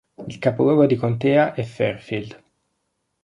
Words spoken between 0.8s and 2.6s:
di contea è Fairfield.